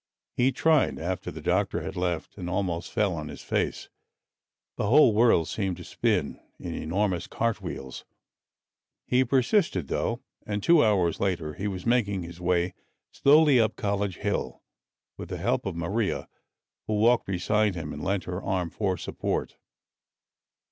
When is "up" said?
13.59-13.75